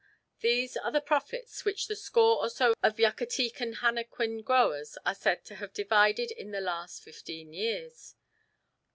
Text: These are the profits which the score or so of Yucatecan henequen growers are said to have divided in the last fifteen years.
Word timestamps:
These 0.39 0.75
are 0.77 0.91
the 0.91 0.99
profits 0.99 1.63
which 1.63 1.85
the 1.85 1.95
score 1.95 2.37
or 2.43 2.49
so 2.49 2.73
of 2.81 2.95
Yucatecan 2.97 3.75
henequen 3.81 4.43
growers 4.43 4.97
are 5.05 5.13
said 5.13 5.45
to 5.45 5.57
have 5.57 5.73
divided 5.73 6.31
in 6.31 6.49
the 6.49 6.59
last 6.59 7.03
fifteen 7.03 7.53
years. 7.53 8.15